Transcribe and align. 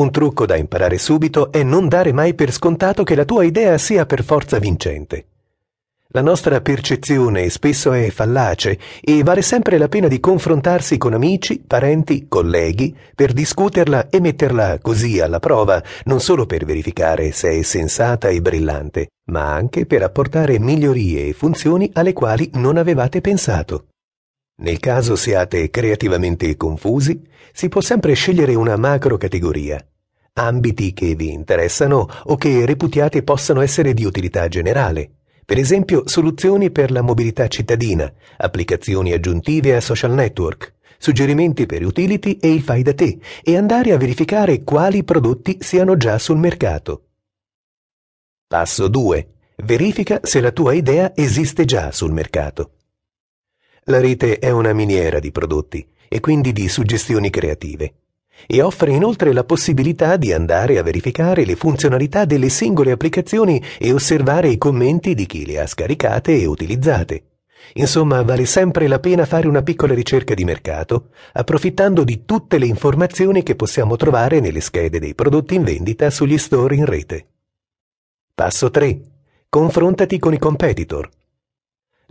Un 0.00 0.10
trucco 0.10 0.46
da 0.46 0.56
imparare 0.56 0.96
subito 0.96 1.52
è 1.52 1.62
non 1.62 1.86
dare 1.86 2.14
mai 2.14 2.32
per 2.32 2.52
scontato 2.52 3.04
che 3.04 3.14
la 3.14 3.26
tua 3.26 3.44
idea 3.44 3.76
sia 3.76 4.06
per 4.06 4.24
forza 4.24 4.58
vincente. 4.58 5.26
La 6.12 6.22
nostra 6.22 6.62
percezione 6.62 7.50
spesso 7.50 7.92
è 7.92 8.08
fallace 8.08 8.78
e 8.98 9.22
vale 9.22 9.42
sempre 9.42 9.76
la 9.76 9.88
pena 9.88 10.08
di 10.08 10.18
confrontarsi 10.18 10.96
con 10.96 11.12
amici, 11.12 11.62
parenti, 11.64 12.28
colleghi 12.28 12.96
per 13.14 13.34
discuterla 13.34 14.08
e 14.08 14.20
metterla 14.20 14.78
così 14.80 15.20
alla 15.20 15.38
prova, 15.38 15.82
non 16.04 16.18
solo 16.18 16.46
per 16.46 16.64
verificare 16.64 17.30
se 17.30 17.50
è 17.50 17.62
sensata 17.62 18.28
e 18.28 18.40
brillante, 18.40 19.08
ma 19.30 19.52
anche 19.52 19.84
per 19.84 20.02
apportare 20.02 20.58
migliorie 20.58 21.26
e 21.26 21.32
funzioni 21.34 21.90
alle 21.92 22.14
quali 22.14 22.48
non 22.54 22.78
avevate 22.78 23.20
pensato. 23.20 23.88
Nel 24.62 24.80
caso 24.80 25.14
siate 25.14 25.68
creativamente 25.68 26.56
confusi, 26.56 27.22
si 27.52 27.68
può 27.68 27.80
sempre 27.80 28.14
scegliere 28.14 28.54
una 28.54 28.76
macro 28.76 29.16
categoria, 29.16 29.82
ambiti 30.34 30.92
che 30.92 31.14
vi 31.14 31.32
interessano 31.32 32.08
o 32.24 32.36
che 32.36 32.64
reputiate 32.64 33.22
possano 33.22 33.60
essere 33.60 33.94
di 33.94 34.04
utilità 34.04 34.48
generale 34.48 35.12
per 35.50 35.58
esempio, 35.58 36.02
soluzioni 36.06 36.70
per 36.70 36.92
la 36.92 37.02
mobilità 37.02 37.48
cittadina, 37.48 38.08
applicazioni 38.36 39.10
aggiuntive 39.10 39.74
a 39.74 39.80
social 39.80 40.12
network, 40.12 40.74
suggerimenti 40.96 41.66
per 41.66 41.84
utility 41.84 42.38
e 42.40 42.52
il 42.52 42.62
fai 42.62 42.84
da 42.84 42.94
te 42.94 43.18
e 43.42 43.56
andare 43.56 43.90
a 43.90 43.96
verificare 43.96 44.62
quali 44.62 45.02
prodotti 45.02 45.58
siano 45.60 45.96
già 45.96 46.18
sul 46.20 46.36
mercato. 46.36 47.06
Passo 48.46 48.86
2. 48.86 49.32
Verifica 49.64 50.20
se 50.22 50.40
la 50.40 50.52
tua 50.52 50.72
idea 50.72 51.16
esiste 51.16 51.64
già 51.64 51.90
sul 51.90 52.12
mercato. 52.12 52.74
La 53.86 53.98
rete 53.98 54.38
è 54.38 54.50
una 54.50 54.72
miniera 54.72 55.18
di 55.18 55.32
prodotti 55.32 55.84
e 56.06 56.20
quindi 56.20 56.52
di 56.52 56.68
suggestioni 56.68 57.28
creative 57.28 57.94
e 58.46 58.62
offre 58.62 58.92
inoltre 58.92 59.32
la 59.32 59.44
possibilità 59.44 60.16
di 60.16 60.32
andare 60.32 60.78
a 60.78 60.82
verificare 60.82 61.44
le 61.44 61.56
funzionalità 61.56 62.24
delle 62.24 62.48
singole 62.48 62.90
applicazioni 62.90 63.62
e 63.78 63.92
osservare 63.92 64.48
i 64.48 64.58
commenti 64.58 65.14
di 65.14 65.26
chi 65.26 65.46
le 65.46 65.60
ha 65.60 65.66
scaricate 65.66 66.40
e 66.40 66.46
utilizzate. 66.46 67.24
Insomma, 67.74 68.22
vale 68.22 68.46
sempre 68.46 68.88
la 68.88 68.98
pena 68.98 69.24
fare 69.24 69.46
una 69.46 69.62
piccola 69.62 69.94
ricerca 69.94 70.34
di 70.34 70.44
mercato, 70.44 71.10
approfittando 71.32 72.02
di 72.04 72.24
tutte 72.24 72.58
le 72.58 72.66
informazioni 72.66 73.42
che 73.42 73.54
possiamo 73.54 73.96
trovare 73.96 74.40
nelle 74.40 74.60
schede 74.60 74.98
dei 74.98 75.14
prodotti 75.14 75.54
in 75.54 75.62
vendita 75.62 76.10
sugli 76.10 76.38
store 76.38 76.74
in 76.74 76.84
rete. 76.84 77.26
Passo 78.34 78.70
3. 78.70 79.00
Confrontati 79.48 80.18
con 80.18 80.32
i 80.32 80.38
competitor. 80.38 81.08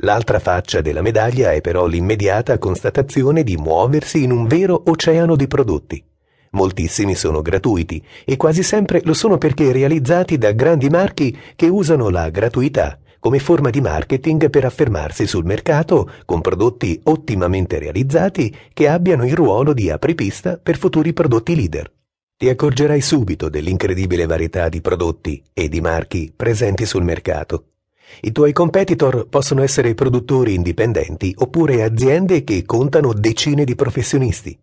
L'altra 0.02 0.40
faccia 0.40 0.80
della 0.80 1.02
medaglia 1.02 1.52
è 1.52 1.60
però 1.60 1.86
l'immediata 1.86 2.58
constatazione 2.58 3.44
di 3.44 3.58
muoversi 3.58 4.24
in 4.24 4.32
un 4.32 4.48
vero 4.48 4.82
oceano 4.86 5.36
di 5.36 5.48
prodotti. 5.48 6.09
Moltissimi 6.52 7.16
sono 7.16 7.42
gratuiti 7.42 8.04
e 8.26 8.38
quasi 8.38 8.64
sempre 8.64 9.02
lo 9.04 9.14
sono 9.14 9.38
perché 9.38 9.72
realizzati 9.72 10.38
da 10.38 10.52
grandi 10.52 10.90
marchi 10.90 11.38
che 11.56 11.68
usano 11.68 12.10
la 12.10 12.30
gratuità 12.30 13.00
come 13.20 13.40
forma 13.40 13.70
di 13.70 13.82
marketing 13.82 14.50
per 14.50 14.66
affermarsi 14.66 15.28
sul 15.28 15.44
mercato 15.44 16.10
con 16.26 16.42
prodotti 16.42 17.00
ottimamente 17.04 17.78
realizzati 17.78 18.56
che 18.74 18.88
abbiano 18.88 19.26
il 19.26 19.34
ruolo 19.34 19.74
di 19.74 19.90
apripista 19.90 20.58
per 20.58 20.78
futuri 20.78 21.14
prodotti 21.14 21.56
leader. 21.56 21.92
Ti 22.38 22.48
accorgerai 22.48 23.02
subito 23.02 23.50
dell'incredibile 23.50 24.26
varietà 24.26 24.70
di 24.70 24.80
prodotti 24.80 25.44
e 25.54 25.68
di 25.68 25.82
marchi 25.82 26.32
presenti 26.34 26.86
sul 26.86 27.04
mercato. 27.04 27.66
I 28.22 28.32
tuoi 28.32 28.54
competitor 28.54 29.28
possono 29.28 29.62
essere 29.62 29.94
produttori 29.94 30.54
indipendenti 30.54 31.36
oppure 31.38 31.84
aziende 31.84 32.46
che 32.46 32.64
contano 32.66 33.12
decine 33.14 33.66
di 33.66 33.76
professionisti. 33.76 34.58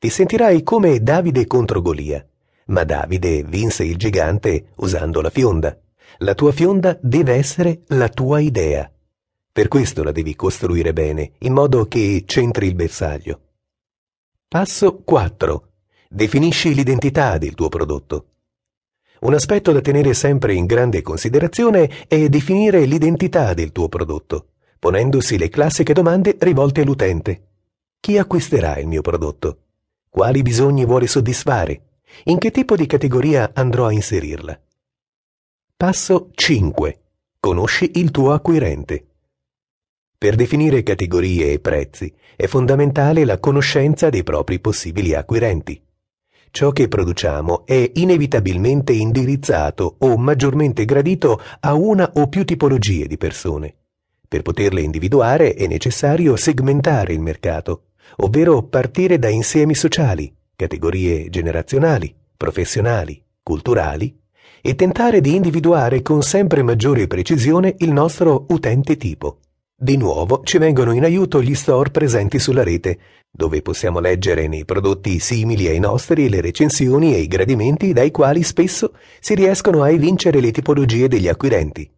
Ti 0.00 0.10
sentirai 0.10 0.62
come 0.62 1.02
Davide 1.02 1.48
contro 1.48 1.82
Golia. 1.82 2.24
Ma 2.66 2.84
Davide 2.84 3.42
vinse 3.42 3.82
il 3.82 3.96
gigante 3.96 4.66
usando 4.76 5.20
la 5.20 5.28
fionda. 5.28 5.76
La 6.18 6.34
tua 6.34 6.52
fionda 6.52 6.96
deve 7.02 7.34
essere 7.34 7.82
la 7.88 8.08
tua 8.08 8.38
idea. 8.38 8.88
Per 9.50 9.66
questo 9.66 10.04
la 10.04 10.12
devi 10.12 10.36
costruire 10.36 10.92
bene, 10.92 11.32
in 11.38 11.52
modo 11.52 11.86
che 11.86 12.22
centri 12.26 12.68
il 12.68 12.76
bersaglio. 12.76 13.40
Passo 14.46 15.02
4. 15.02 15.68
Definisci 16.08 16.74
l'identità 16.74 17.36
del 17.36 17.54
tuo 17.54 17.68
prodotto. 17.68 18.26
Un 19.22 19.34
aspetto 19.34 19.72
da 19.72 19.80
tenere 19.80 20.14
sempre 20.14 20.54
in 20.54 20.66
grande 20.66 21.02
considerazione 21.02 22.06
è 22.06 22.28
definire 22.28 22.84
l'identità 22.84 23.52
del 23.52 23.72
tuo 23.72 23.88
prodotto, 23.88 24.50
ponendosi 24.78 25.36
le 25.36 25.48
classiche 25.48 25.92
domande 25.92 26.36
rivolte 26.38 26.82
all'utente. 26.82 27.46
Chi 27.98 28.16
acquisterà 28.16 28.78
il 28.78 28.86
mio 28.86 29.02
prodotto? 29.02 29.62
Quali 30.10 30.40
bisogni 30.40 30.86
vuole 30.86 31.06
soddisfare? 31.06 31.82
In 32.24 32.38
che 32.38 32.50
tipo 32.50 32.76
di 32.76 32.86
categoria 32.86 33.50
andrò 33.52 33.86
a 33.86 33.92
inserirla? 33.92 34.58
Passo 35.76 36.30
5. 36.32 37.00
Conosci 37.38 37.90
il 37.96 38.10
tuo 38.10 38.32
acquirente. 38.32 39.06
Per 40.16 40.34
definire 40.34 40.82
categorie 40.82 41.52
e 41.52 41.60
prezzi 41.60 42.12
è 42.34 42.46
fondamentale 42.46 43.24
la 43.24 43.38
conoscenza 43.38 44.08
dei 44.08 44.22
propri 44.22 44.58
possibili 44.60 45.14
acquirenti. 45.14 45.80
Ciò 46.50 46.72
che 46.72 46.88
produciamo 46.88 47.66
è 47.66 47.92
inevitabilmente 47.96 48.94
indirizzato 48.94 49.96
o 49.98 50.16
maggiormente 50.16 50.86
gradito 50.86 51.38
a 51.60 51.74
una 51.74 52.10
o 52.14 52.28
più 52.28 52.44
tipologie 52.44 53.06
di 53.06 53.18
persone. 53.18 53.74
Per 54.26 54.40
poterle 54.40 54.80
individuare 54.80 55.52
è 55.52 55.66
necessario 55.66 56.34
segmentare 56.36 57.12
il 57.12 57.20
mercato 57.20 57.87
ovvero 58.16 58.62
partire 58.62 59.18
da 59.18 59.28
insiemi 59.28 59.74
sociali, 59.74 60.32
categorie 60.56 61.28
generazionali, 61.28 62.14
professionali, 62.36 63.22
culturali, 63.42 64.16
e 64.60 64.74
tentare 64.74 65.20
di 65.20 65.34
individuare 65.34 66.02
con 66.02 66.22
sempre 66.22 66.62
maggiore 66.62 67.06
precisione 67.06 67.74
il 67.78 67.92
nostro 67.92 68.46
utente 68.48 68.96
tipo. 68.96 69.38
Di 69.80 69.96
nuovo 69.96 70.42
ci 70.42 70.58
vengono 70.58 70.92
in 70.92 71.04
aiuto 71.04 71.40
gli 71.40 71.54
store 71.54 71.90
presenti 71.90 72.38
sulla 72.38 72.64
rete, 72.64 72.98
dove 73.30 73.62
possiamo 73.62 74.00
leggere 74.00 74.48
nei 74.48 74.64
prodotti 74.64 75.20
simili 75.20 75.68
ai 75.68 75.78
nostri 75.78 76.28
le 76.28 76.40
recensioni 76.40 77.14
e 77.14 77.18
i 77.18 77.28
gradimenti 77.28 77.92
dai 77.92 78.10
quali 78.10 78.42
spesso 78.42 78.94
si 79.20 79.34
riescono 79.34 79.82
a 79.82 79.90
evincere 79.90 80.40
le 80.40 80.50
tipologie 80.50 81.06
degli 81.06 81.28
acquirenti 81.28 81.88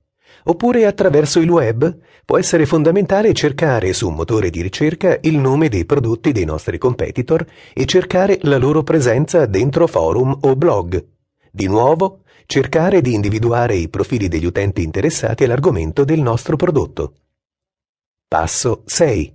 oppure 0.45 0.87
attraverso 0.87 1.41
il 1.41 1.51
web, 1.51 1.99
può 2.25 2.39
essere 2.39 2.67
fondamentale 2.67 3.33
cercare 3.33 3.93
su 3.93 4.09
un 4.09 4.15
motore 4.15 4.51
di 4.51 4.63
ricerca 4.63 5.19
il 5.23 5.37
nome 5.37 5.69
dei 5.69 5.85
prodotti 5.85 6.33
dei 6.33 6.45
nostri 6.45 6.79
competitor 6.79 7.45
e 7.73 7.85
cercare 7.87 8.39
la 8.43 8.57
loro 8.57 8.83
presenza 8.83 9.47
dentro 9.47 9.87
forum 9.87 10.37
o 10.43 10.57
blog. 10.57 11.05
Di 11.51 11.67
nuovo, 11.67 12.23
cercare 12.47 13.01
di 13.01 13.15
individuare 13.15 13.75
i 13.75 13.89
profili 13.89 14.29
degli 14.29 14.47
utenti 14.47 14.83
interessati 14.83 15.45
all'argomento 15.45 16.05
del 16.05 16.21
nostro 16.21 16.57
prodotto. 16.57 17.15
Passo 18.27 18.83
6. 18.87 19.35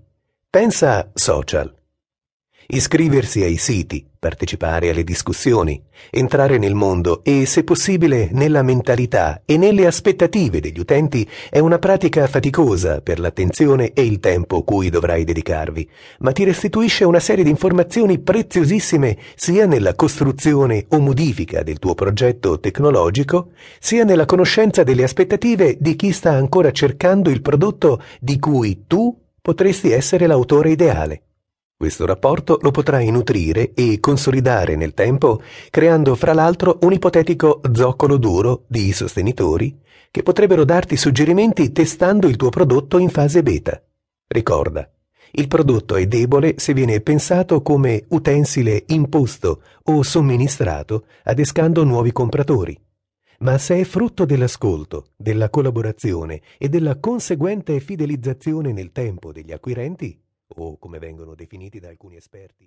Pensa 0.50 1.12
social. 1.14 1.85
Iscriversi 2.68 3.44
ai 3.44 3.58
siti, 3.58 4.04
partecipare 4.18 4.90
alle 4.90 5.04
discussioni, 5.04 5.80
entrare 6.10 6.58
nel 6.58 6.74
mondo 6.74 7.24
e, 7.24 7.46
se 7.46 7.64
possibile, 7.64 8.30
nella 8.32 8.64
mentalità 8.64 9.44
e 9.46 9.56
nelle 9.56 9.86
aspettative 9.86 10.60
degli 10.60 10.80
utenti 10.80 11.30
è 11.52 11.60
una 11.60 11.78
pratica 11.78 12.26
faticosa 12.26 13.02
per 13.02 13.20
l'attenzione 13.20 13.94
e 13.94 14.04
il 14.04 14.20
tempo 14.20 14.64
cui 14.64 14.90
dovrai 14.90 15.24
dedicarvi, 15.26 15.88
ma 16.20 16.32
ti 16.32 16.44
restituisce 16.44 17.04
una 17.04 17.20
serie 17.20 17.44
di 17.44 17.52
informazioni 17.52 18.18
preziosissime 18.18 19.16
sia 19.36 19.68
nella 19.68 19.94
costruzione 19.94 20.88
o 20.90 21.00
modifica 21.00 21.62
del 21.62 21.78
tuo 21.78 21.94
progetto 21.94 22.60
tecnologico, 22.60 23.52
sia 23.80 24.04
nella 24.04 24.26
conoscenza 24.26 24.82
delle 24.82 25.04
aspettative 25.04 25.78
di 25.80 25.96
chi 25.96 26.12
sta 26.12 26.32
ancora 26.32 26.72
cercando 26.72 27.30
il 27.30 27.44
prodotto 27.44 28.02
di 28.20 28.40
cui 28.40 28.86
tu 28.88 29.16
potresti 29.40 29.92
essere 29.92 30.26
l'autore 30.26 30.72
ideale. 30.72 31.22
Questo 31.78 32.06
rapporto 32.06 32.58
lo 32.62 32.72
potrai 32.72 33.12
nutrire 33.12 33.74
e 33.74 34.00
consolidare 34.00 34.78
nel 34.78 34.94
tempo, 34.94 35.42
creando 35.70 36.16
fra 36.16 36.34
l'altro 36.34 36.80
un 36.84 36.94
ipotetico 36.94 37.60
zoccolo 37.74 38.16
duro 38.16 38.64
di 38.68 38.94
sostenitori 38.94 39.78
che 40.10 40.24
potrebbero 40.24 40.64
darti 40.64 40.96
suggerimenti 40.96 41.74
testando 41.74 42.28
il 42.28 42.38
tuo 42.38 42.48
prodotto 42.48 42.98
in 42.98 43.10
fase 43.10 43.44
beta. 43.44 43.84
Ricorda, 44.26 44.90
il 45.32 45.50
prodotto 45.50 45.98
è 45.98 46.08
debole 46.08 46.54
se 46.60 46.74
viene 46.74 47.02
pensato 47.02 47.62
come 47.62 48.06
utensile 48.08 48.86
imposto 48.88 49.62
o 49.84 50.02
somministrato 50.02 51.08
adescando 51.24 51.84
nuovi 51.84 52.14
compratori. 52.14 52.80
Ma 53.40 53.58
se 53.58 53.82
è 53.82 53.84
frutto 53.84 54.24
dell'ascolto, 54.24 55.08
della 55.18 55.50
collaborazione 55.50 56.42
e 56.58 56.70
della 56.70 57.00
conseguente 57.00 57.82
fidelizzazione 57.82 58.72
nel 58.72 58.94
tempo 58.94 59.34
degli 59.34 59.52
acquirenti, 59.52 60.18
o 60.48 60.78
come 60.78 61.00
vengono 61.00 61.36
definiti 61.36 61.80
da 61.80 61.90
alcuni 61.90 62.16
esperti 62.16 62.64